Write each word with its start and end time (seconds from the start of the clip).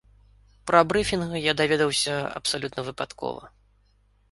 Пра 0.71 0.79
брыфінг 0.93 1.35
я 1.43 1.53
даведалася 1.61 2.15
абсалютна 2.41 2.81
выпадкова. 2.91 3.43